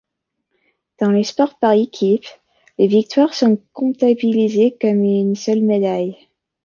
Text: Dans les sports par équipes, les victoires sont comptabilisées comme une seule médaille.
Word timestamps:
Dans 0.99 1.11
les 1.11 1.23
sports 1.23 1.59
par 1.59 1.73
équipes, 1.73 2.25
les 2.79 2.87
victoires 2.87 3.35
sont 3.35 3.61
comptabilisées 3.71 4.75
comme 4.81 5.03
une 5.03 5.35
seule 5.35 5.61
médaille. 5.61 6.17